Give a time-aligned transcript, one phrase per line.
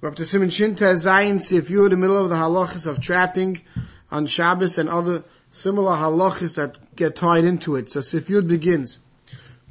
[0.00, 3.00] We're up to Simon Shinta Zayin, if you're in the middle of the halachas of
[3.00, 3.62] trapping
[4.12, 7.88] on Shabbos and other similar halachas that get tied into it.
[7.88, 9.00] So Sifyud begins.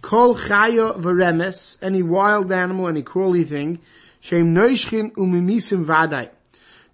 [0.01, 3.79] Kol chaya v'remes, any wild animal, any crawly thing,
[4.19, 6.29] shem noishchin umimisim vadai,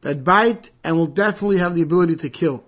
[0.01, 2.63] that bite and will definitely have the ability to kill.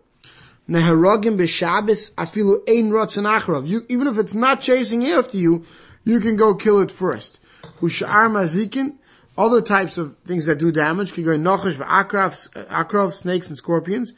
[0.68, 3.68] Neharogim b'Shabbos afilu ein rotzen achrav.
[3.68, 5.64] You, even if it's not chasing after you,
[6.04, 7.40] you can go kill it first.
[7.84, 8.96] Ushar mazikin,
[9.38, 14.14] other types of things that do damage, could go nochash v'akrav, akrav, snakes and scorpions.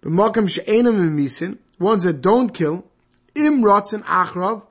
[0.00, 2.84] But B'makam she'enam misin, ones that don't kill,
[3.34, 4.66] im rotzen achrav,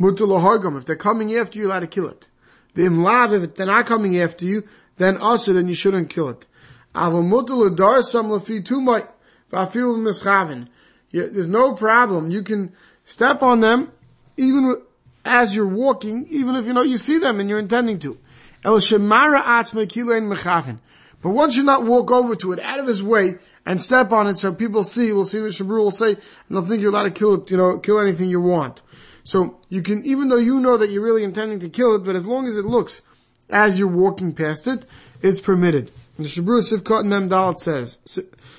[0.00, 2.28] mutul If they're coming after you, you allowed to kill it.
[2.74, 6.46] V'im lav, if they're not coming after you, then also, then you shouldn't kill it.
[6.94, 9.06] Aval mutul adar sam lafi tumay,
[9.52, 10.68] v'afil mischaven.
[11.12, 12.30] There's no problem.
[12.30, 12.72] You can
[13.04, 13.92] step on them,
[14.36, 14.80] even
[15.24, 18.18] as you're walking, even if you know you see them and you're intending to.
[18.64, 20.78] El shemara atzma kilein mechafen.
[21.22, 24.26] But one should not walk over to it out of his way and step on
[24.26, 25.12] it so people see.
[25.12, 27.56] We'll see the Shabru will say, and they'll think you're allowed to kill it, you
[27.56, 28.82] know, kill anything you want.
[29.24, 32.16] So you can, even though you know that you're really intending to kill it, but
[32.16, 33.02] as long as it looks
[33.50, 34.84] as you're walking past it,
[35.22, 35.92] it's permitted.
[36.16, 37.98] And the Shabru Sivkot Mem Dalet says,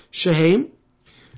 [0.10, 0.72] Shehem,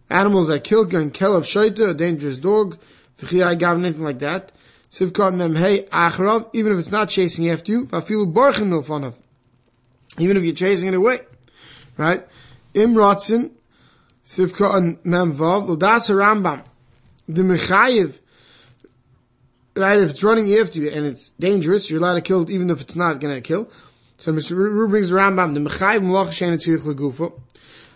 [0.09, 2.77] animals that kill, going kill of shaita, a dangerous dog,
[3.21, 4.51] anything like that.
[4.91, 9.15] Sivkot mem hey achrav, even if it's not chasing after you, vafilu barchin no fanav.
[10.17, 11.19] Even if you're chasing it away.
[11.97, 12.25] Right?
[12.73, 13.51] Imratzin,
[14.25, 16.63] Sivkot mem vav, l'das Rambam,
[17.27, 18.19] the mechayiv,
[19.75, 22.69] right, if it's running after you and it's dangerous, you're allowed to kill it even
[22.69, 23.69] if it's not gonna kill.
[24.17, 24.55] So Mr.
[24.55, 27.33] Ru brings the Rambam, the mechayiv malach shein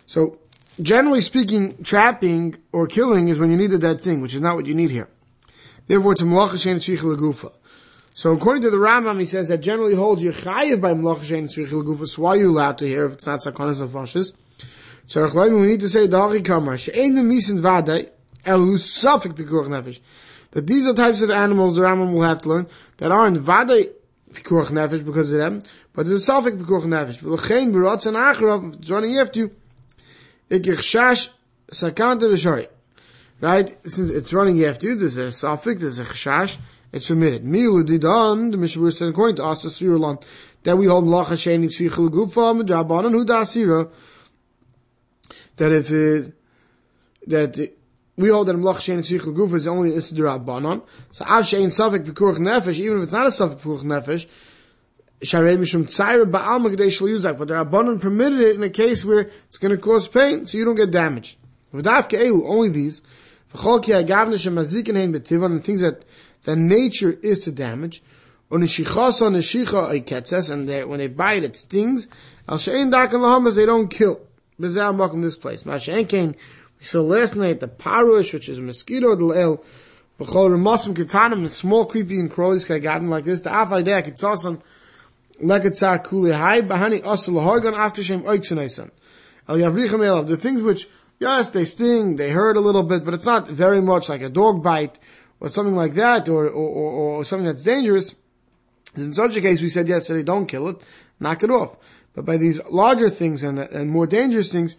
[0.05, 0.37] So,
[0.81, 4.55] generally speaking, trapping or killing is when you need a dead thing, which is not
[4.55, 5.07] what you need here.
[5.89, 7.51] Therefore, it's a malacha shein tzricha lagufa.
[8.13, 11.45] So according to the Rambam, he says that generally holds you chayiv by malacha shein
[11.45, 12.07] tzricha lagufa.
[12.07, 14.33] So why are you allowed to hear if it's not sakonas of fashes?
[15.07, 18.11] So we need to say da'ari kamar she'ein misin vadai
[18.45, 19.99] elu safik pikuach nefesh.
[20.51, 23.89] That these are types of animals the Rambam will have to learn that aren't vadai
[24.31, 25.63] pikuach nefesh because of them,
[25.93, 27.17] but there's a safik pikuach nefesh.
[27.17, 29.51] V'lechein b'rotz and achrav, it's running after you.
[30.51, 31.31] Ikich
[31.71, 32.67] sakanta v'shari
[33.41, 33.77] right?
[33.89, 36.57] Since it's running you, there's a suffix, there's a chashash,
[36.91, 37.43] it's permitted.
[37.43, 40.19] Milu didan, the Mishnah said, according to us, the
[40.63, 43.89] that we hold malacha sheni tzvichel gufa midrabanan hu dasira,
[45.55, 46.33] that if it,
[47.27, 47.73] that
[48.17, 50.83] we hold that malacha sheni tzvichel gufa is only is drabanan.
[51.11, 54.27] So av shein suffix pikuach nefesh, even if it's not a suffix pikuach nefesh,
[55.21, 59.03] Sharei Mishum Tzaira Ba'al Magdei Shal Yuzak, but the Rabbanon permitted it in a case
[59.03, 61.35] where it's going to cause pain, so you don't get damaged.
[61.73, 63.01] Only these,
[63.53, 63.63] and
[65.63, 66.05] things that
[66.43, 68.03] the nature is to damage.
[68.51, 68.69] And they,
[70.85, 72.07] when they bite, it stings.
[72.47, 74.21] Al she'en dakan lahamas, they don't kill.
[74.59, 75.63] Bezal makom this place.
[75.63, 76.35] Ma'ashe'en kain,
[76.79, 79.63] we saw last night the parush, which is a mosquito, the le'el,
[80.19, 83.41] v'chol remasim ketanim, the small creepy and crawlies gotten like this.
[83.41, 84.61] The afay dea kitzasan,
[85.41, 88.89] leketzar kuli hai, bahani asal lahorgan after shem oiksanaisan.
[89.47, 93.13] El yavrichem elav, the things which Yes, they sting, they hurt a little bit, but
[93.13, 94.97] it's not very much like a dog bite
[95.41, 98.15] or something like that, or, or, or, something that's dangerous.
[98.95, 100.81] In such a case, we said yesterday, don't kill it,
[101.19, 101.75] knock it off.
[102.13, 104.77] But by these larger things and, and more dangerous things,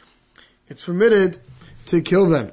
[0.67, 1.39] it's permitted
[1.87, 2.53] to kill them.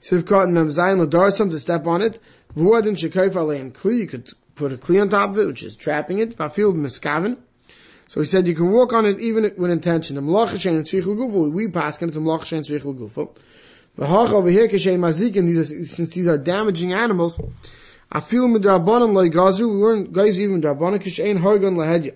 [0.00, 2.20] Sivkot and Memzayin Ladarsam to step on it.
[2.54, 3.32] Vuadin Shekayf
[3.72, 6.36] Kli, you could put a Kli on top of it, which is trapping it.
[6.36, 7.38] Vafil Miskavin.
[8.14, 10.24] So he said you can walk on it even with intention.
[10.24, 11.16] We pass and it's tzrichel
[12.96, 13.28] gufa.
[13.98, 15.46] V'hach over here kashem mazikin.
[15.46, 17.40] These are since these are damaging animals.
[18.12, 19.68] I feel midrabanan like gazu.
[19.68, 22.14] We weren't guys even drabanan kashem hargan lahedya.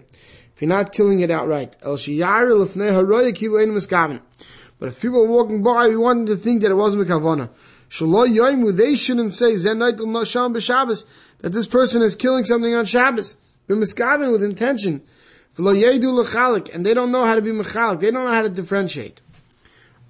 [0.55, 4.21] If you're not killing it outright, el shiyar lefnei haroya kilo ein miskaven.
[4.79, 7.51] But if people are walking by, we want them to think that it wasn't mikavana.
[7.91, 8.77] Shaloi yoimu.
[8.77, 11.07] They shouldn't say zen night nasham b'Shabbos
[11.41, 13.35] that this person is killing something on Shabbos.
[13.67, 15.03] But miskaven with intention
[15.59, 18.01] and they don't know how to be mechalik.
[18.01, 19.21] They don't know how to differentiate.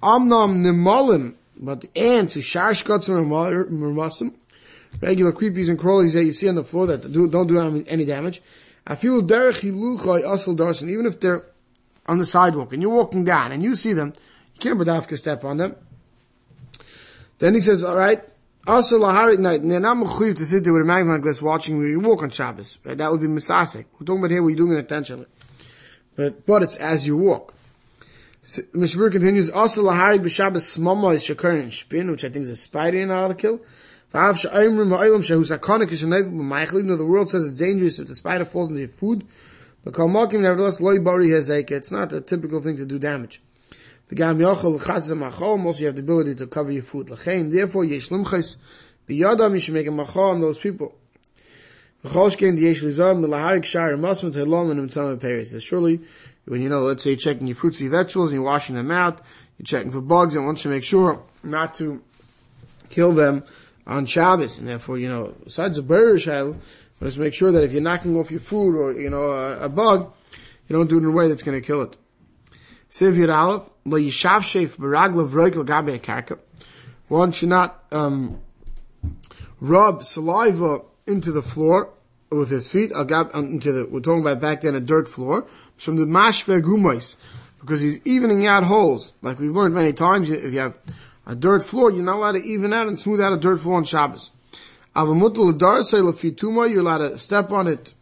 [0.01, 4.33] Amnam nimalim, but ants, shashkots mermasim,
[5.01, 8.05] regular creepies and crawlies that you see on the floor that do, don't do any
[8.05, 8.41] damage.
[8.85, 11.45] I feel derech hiluchay asal even if they're
[12.05, 14.13] on the sidewalk and you're walking down and you see them,
[14.55, 15.75] you can't badafka step on them.
[17.39, 18.21] Then he says, all right,
[18.69, 21.77] also laharit night, and they're not mechuyev to sit there with a magnifying glass watching
[21.77, 22.77] where you walk on Shabbos.
[22.83, 22.97] Right?
[22.97, 23.85] That would be misasik.
[23.99, 25.27] We're talking about here where you're doing it intentionally.
[26.15, 27.53] But, but it's as you walk.
[28.43, 32.55] Mishmur continues, also lahari b'shabbos smama is shakar and spin, which I think is a
[32.55, 33.59] spider in to kill.
[34.13, 37.99] V'av sha'ayimrim ha'olam shehu sakonik is shenayv b'maychel, even though the world says it's dangerous
[37.99, 39.27] if the spider falls into your food.
[39.83, 41.71] The kalmakim nevertheless loy bari hezeka.
[41.71, 43.41] It's not a typical thing to do damage.
[44.09, 45.63] The gam yochel chazam machol.
[45.65, 47.07] Also, you have the ability to cover your food.
[47.07, 48.09] Therefore, yesh.
[48.11, 50.95] You should make a machal on those people.
[52.03, 52.41] Telom
[54.71, 55.61] and.
[55.61, 56.01] Surely,
[56.45, 58.89] when you know, let's say, you're checking your fruits and vegetables and you're washing them
[58.89, 59.21] out,
[59.57, 62.01] you're checking for bugs, and once you make sure not to
[62.89, 63.43] kill them
[63.85, 66.59] on Shabbos, and therefore, you know, besides the child,
[66.99, 69.69] let's make sure that if you're knocking off your food or, you know, a, a
[69.69, 70.11] bug,
[70.67, 71.95] you don't do it in a way that's going to kill it.
[72.89, 76.39] Siv Yir Aleph, lo yishav sheif baragla v'roikel gabe karka.
[77.07, 78.41] One should not, you not um,
[79.59, 81.93] rub saliva into the floor
[82.31, 85.47] with his feet, into the, we're talking about back then a dirt floor,
[85.77, 87.17] from the mashver gumais,
[87.59, 89.13] because he's evening out holes.
[89.21, 90.77] Like we've learned many times, if you have
[91.25, 93.77] a dirt floor, you're not allowed to even out and smooth out a dirt floor
[93.77, 94.31] on Shabbos.
[94.95, 95.59] Avamutul
[96.71, 97.93] you're allowed to step on it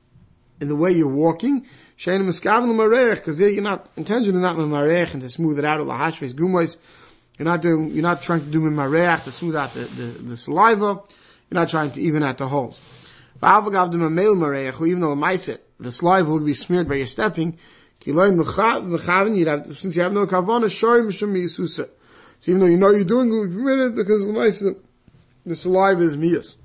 [0.60, 1.66] in the way you're walking.
[1.98, 5.80] Because there you're not intentionally not memarech and to smooth it out.
[5.82, 6.78] Lahashves gumais.
[7.38, 7.92] You're not doing.
[7.92, 11.02] You're not trying to do memarech to smooth out the, the, the saliva.
[11.50, 12.82] You're not trying to even out the holes.
[13.42, 17.58] Male mirech, who even though the the saliva will be smeared by your stepping,
[18.02, 21.90] kiloim mechaven, you'd have, since you have no kavana, shorim shem yisusa.
[22.40, 24.78] So even though you know you're doing be permitted because the
[25.46, 26.58] the saliva is mias.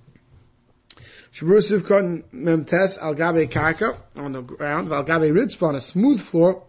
[1.32, 6.20] Shabrusiv cotton memtes al gabe karka on the ground, val gabe ritzpa on a smooth
[6.20, 6.62] floor.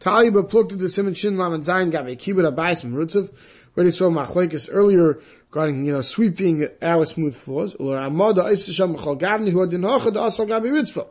[0.00, 3.32] Tali but plucked to the simon shin lam and zayin gabe kibud abayis merutziv.
[3.74, 7.76] Where they saw machlekes earlier regarding you know sweeping our smooth floors.
[7.76, 11.06] Or amada isisham machal gavni who adin hachad asal gabe ritzpa.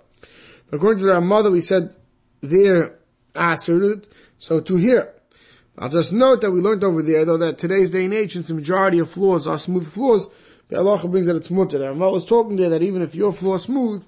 [0.74, 1.96] According to our mother, we said
[2.42, 3.00] there
[3.34, 4.10] ah, asserted.
[4.40, 5.14] So to here,
[5.78, 8.50] I'll just note that we learned over there though that today's day and age, since
[8.50, 10.28] the majority of floors are smooth floors,
[10.74, 11.78] the Allah brings that it's mutter.
[11.78, 14.08] The Rama was talking there that even if your floor is smooth,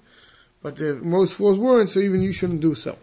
[0.62, 2.98] but the, most floors weren't, so even you shouldn't do so.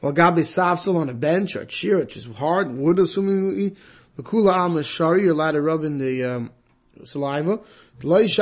[0.00, 3.76] Well, gabi safsal on a bench or a chair, which is hard, wood assumingly,
[4.16, 6.52] the kula alma shari, you're allowed to rub in the um,
[7.04, 7.60] saliva.
[8.00, 8.38] That's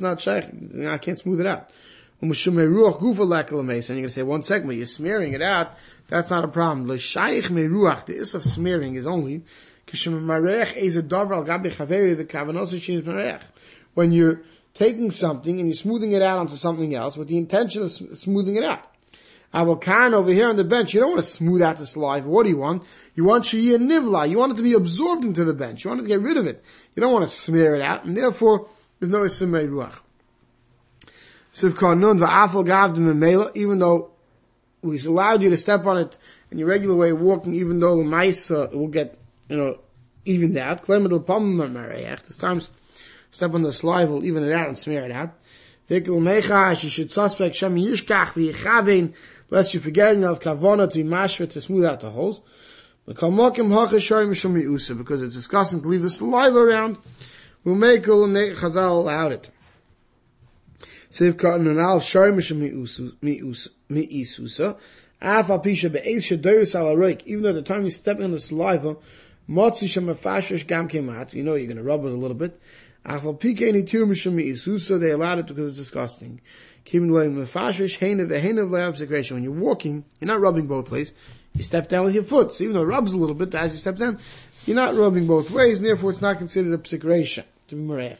[0.00, 0.48] not shaykh.
[0.88, 1.70] I can't smooth it out.
[2.20, 5.74] And you're going to say, one second, you're smearing it out.
[6.08, 6.88] That's not a problem.
[6.88, 9.44] The is of smearing is only
[13.94, 14.42] when you're
[14.74, 18.56] taking something and you're smoothing it out onto something else with the intention of smoothing
[18.56, 18.84] it out.
[19.52, 22.28] Avokan over here on the bench, you don't want to smooth out the saliva.
[22.28, 22.84] What do you want?
[23.16, 24.30] You want shiyah nivla.
[24.30, 25.84] You want it to be absorbed into the bench.
[25.84, 26.62] You want to get rid of it.
[26.94, 28.68] You don't want to smear it out, and therefore
[29.00, 30.00] there's no isimei ruach.
[31.52, 34.12] Sivkar nun va'afal gavdim even though
[34.82, 36.16] we allowed you to step on it
[36.52, 39.18] in your regular way of walking, even though the mice uh, will get
[39.50, 39.78] you know,
[40.24, 40.84] even that.
[40.84, 42.06] Klemadil pamamareach.
[42.06, 42.70] Eh, this times
[43.30, 45.34] step on the saliva will even it out and smear it out.
[45.90, 49.12] Vikil mechash, you should suspect shem yishkach v'yichavin,
[49.50, 52.40] lest you forgetting of kavona to be mashva to smooth out the holes.
[53.06, 56.98] Because it's disgusting to leave the saliva around.
[57.64, 59.50] We'll make Chazal allowed it.
[61.10, 62.36] Siv cotton and alf shorim
[63.90, 64.76] mi'isusa.
[65.20, 67.26] Af apisha be'ez shadoyus ala roik.
[67.26, 68.96] Even though at the time you're stepping on the saliva,
[69.50, 71.34] Motzi shemafashish gam kemat.
[71.34, 72.60] You know you're going to rub it a little bit.
[73.04, 75.00] Afal pikeni isusa.
[75.00, 76.40] They allowed it because it's disgusting.
[76.92, 77.08] When
[79.42, 81.12] you're walking, you're not rubbing both ways.
[81.54, 82.52] You step down with your foot.
[82.52, 84.18] So even though it rubs a little bit as you step down,
[84.66, 88.18] you're not rubbing both ways, and therefore it's not considered a psikration to be merech.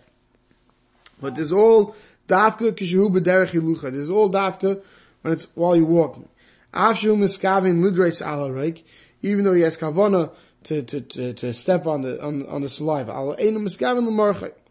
[1.21, 1.95] But there's all
[2.29, 3.93] dafka kishu b'derech yilucha.
[3.93, 4.83] There's all dafka
[5.23, 6.29] when it's while you're walking.
[6.75, 8.75] Afshu miskavin lidres ala
[9.23, 10.33] even though he has kavana
[10.65, 13.35] to, to, to, to step on the, on, on the saliva.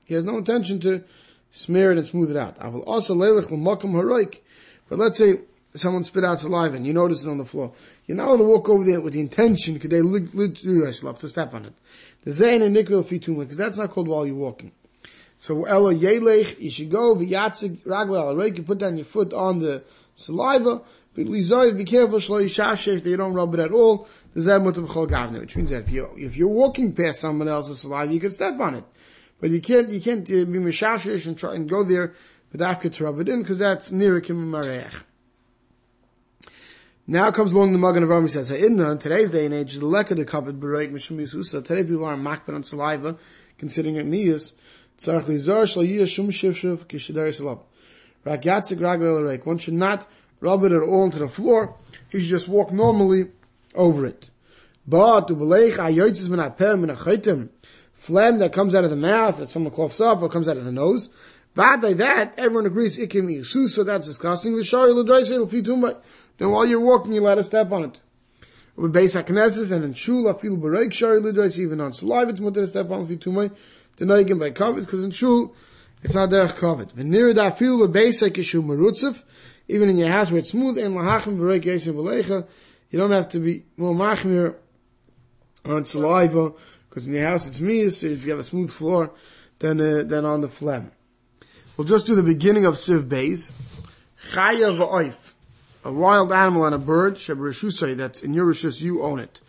[0.06, 1.04] He has no intention to
[1.52, 2.58] smear it and smooth it out.
[4.90, 5.40] But let's say
[5.76, 7.74] someone spit out saliva and you notice it on the floor.
[8.08, 11.66] You're not allowed to walk over there with the intention, could they to step on
[11.66, 11.74] it.
[12.24, 14.72] The zayin and nikvel fituma, because that's not called while you're walking.
[15.42, 19.84] So ella yelech, you should go v'yatzig ragwel You put down your foot on the
[20.16, 20.82] saliva.
[21.16, 24.46] But be careful shlo yishashev that you don't rub it at all which
[25.56, 28.76] means that if you if you're walking past someone else's saliva, you can step on
[28.76, 28.84] it,
[29.40, 32.14] but you can't you can't uh, be mishashish and try and go there
[32.52, 34.94] but without to rub it in because that's nirikim marech.
[37.08, 38.24] Now comes along the Magen Avraham.
[38.24, 42.06] He says, "In today's day and age, the leka the covered bereik mishum Today people
[42.06, 43.18] are makban on saliva,
[43.58, 44.54] considering it miyas.
[49.46, 50.08] One should not
[50.42, 51.76] rub it at all into the floor.
[52.10, 53.30] He should just walk normally
[53.76, 54.30] over it.
[54.88, 55.28] But
[57.94, 60.66] phlegm that comes out of the mouth that someone coughs up or comes out of
[60.66, 61.10] the nose,
[61.56, 64.56] like that, everyone agrees it can be so that's disgusting.
[64.56, 68.00] Then while you're walking, you let us step on it.
[68.76, 73.52] With base and in shul, even on saliva, it's mutter to step on fitumai.
[74.00, 75.54] The noigim by kovet, because in shul,
[76.02, 79.22] it's not derech near that feel with base hakishu marutzev,
[79.68, 82.48] even in your house where it's smooth, and lahachim berek yesem belecha,
[82.92, 84.56] you don't have to be more machmir
[85.66, 86.54] on saliva,
[86.90, 89.12] because in your house it's me, so if you have a smooth floor,
[89.60, 90.92] then, uh, then on the phlegm.
[91.76, 93.52] We'll just do the beginning of Siv Beis.
[94.32, 95.34] Chaya v'oif.
[95.84, 99.42] A wild animal and a bird, Shebreshusay, that's in your rishus, you own it.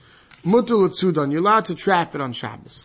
[0.44, 2.84] Mutul you're allowed to trap it on Shabbos.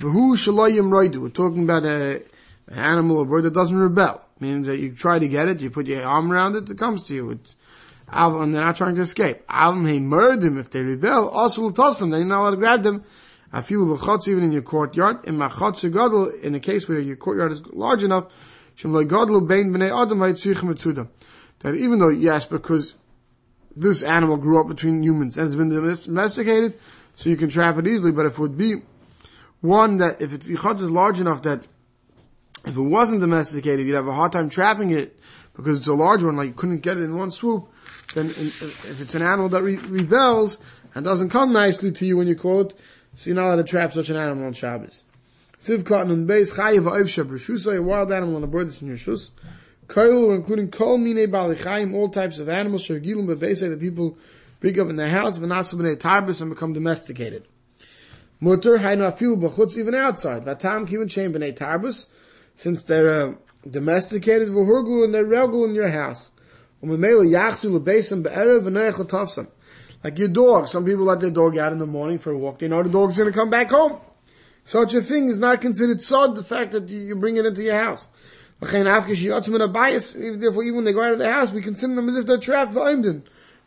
[0.00, 2.22] We're talking about a,
[2.68, 4.20] an animal or bird that doesn't rebel.
[4.40, 7.04] Means that you try to get it, you put your arm around it, it comes
[7.04, 7.30] to you.
[7.30, 7.54] It's,
[8.08, 9.46] and they're not trying to escape.
[9.46, 12.56] Avim hey murder them if they rebel, also toss them, then you're not allowed to
[12.56, 13.04] grab them.
[13.52, 13.84] I feel
[14.26, 15.24] even in your courtyard.
[15.26, 15.48] In my
[16.42, 18.32] in a case where your courtyard is large enough,
[21.60, 22.94] that even though, yes, because
[23.76, 26.76] this animal grew up between humans and has been domesticated,
[27.14, 28.82] so you can trap it easily, but if it would be
[29.64, 31.66] one that, if its yichot is large enough that
[32.66, 35.18] if it wasn't domesticated, you'd have a hard time trapping it
[35.56, 37.68] because it's a large one, like you couldn't get it in one swoop,
[38.14, 40.60] then if it's an animal that re- rebels
[40.94, 42.74] and doesn't come nicely to you when you call it,
[43.14, 45.04] so you're not allowed to trap such an animal on Shabbos.
[45.58, 48.88] Siv cotton and base chayiv oivsha b'shusa, a wild animal and a bird that's in
[48.88, 49.30] your shus.
[49.86, 54.18] Koil, including kol mine balichayim, all types of animals, shagilum b'beisei, that people
[54.60, 57.46] bring up in their house, v'nasu b'nei tarbis, and become domesticated.
[58.44, 60.44] Mutter, hainu afilu b'chutz, even outside.
[60.44, 62.08] Vatam kivin chain b'nei tarbis,
[62.54, 63.32] since they're uh,
[63.68, 66.30] domesticated, v'hurgu, and they're regul in your house.
[66.82, 69.46] Umemela yachzu l'beisem be'erev v'neichel tafsam.
[70.02, 70.68] Like your dog.
[70.68, 72.58] Some people let their dog out in the morning for a walk.
[72.58, 73.98] They know the dog's going to come back home.
[74.66, 77.78] Such a thing is not considered sod, the fact that you bring it into your
[77.78, 78.10] house.
[78.60, 82.36] Therefore, even when they go out of the house, we consider them as if they're
[82.36, 82.76] trapped.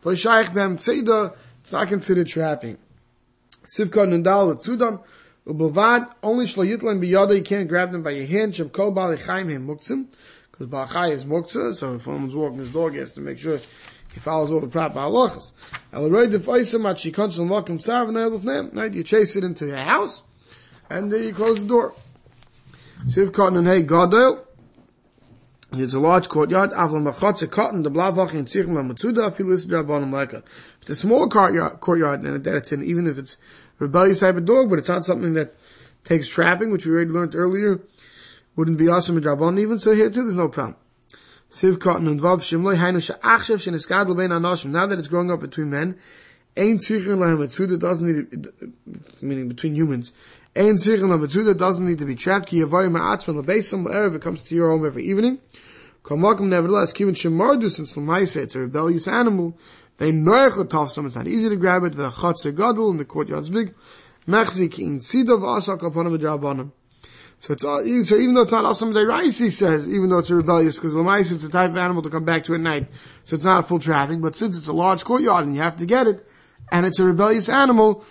[0.04, 2.78] It's not considered trapping.
[3.68, 5.02] Sivka Nandal Tzudam,
[5.46, 9.18] Ubavad, only Shlo Yitlan Biyada, you can't grab them by your hand, Shem Kol Bali
[9.18, 10.08] Chaim Him Muktzim,
[10.52, 13.60] because Balachai is Muktzah, so if someone's walking his dog, he has to make sure
[14.14, 15.52] he follows all the proper halachas.
[18.74, 20.24] Right, you chase it into your house,
[20.90, 21.94] and then you close the door.
[23.06, 24.47] Siv cotton and hay gadol.
[25.74, 26.72] It's a large courtyard.
[26.72, 29.70] Avlam machotze cotton the blavach in tzichem lamatzuda afilis
[30.12, 30.44] leka.
[30.80, 33.38] It's a small courtyard, courtyard, and that it's in, even if it's
[33.78, 35.54] rebellious type of dog, but it's not something that
[36.06, 37.82] takes trapping, which we already learned earlier.
[38.56, 39.78] Wouldn't be awesome in drabanim even.
[39.78, 40.78] So here too, there's no problem.
[41.52, 44.68] Siv cotton and vav shimloi hainu she'achshav she'niskad l'bein anoshim.
[44.68, 46.00] Now that it's growing up between men,
[46.56, 48.48] ain't tzichem lamatzuda doesn't need,
[49.22, 50.14] meaning between humans.
[50.58, 52.48] Ein Sichel two, that doesn't need to be trapped.
[52.48, 55.38] Ki yavayim ma'atzman lebeisam erev, it comes to your home every evening.
[56.02, 59.56] Kamakum nevertheless, kivin shemardu, since l'maisa, it's a rebellious animal,
[59.98, 63.76] they noich l'tafsam, it's not easy to grab it, v'chatzer gadol, and the courtyard's big,
[64.28, 66.72] mechzik in sidov asak kapanim v'drabanim.
[67.38, 70.32] So it's all, so even though it's not awesome rice, he says, even though it's
[70.32, 72.88] a rebellious, because l'maisa, it's a type of animal to come back to at night,
[73.26, 75.86] so it's not full traffic, but since it's a large courtyard and you have to
[75.86, 76.28] get it,
[76.72, 78.04] and it's a rebellious animal,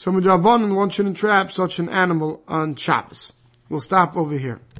[0.00, 3.34] so midrabanan, one shouldn't trap such an animal on Shabbos.
[3.68, 4.58] We'll stop over here.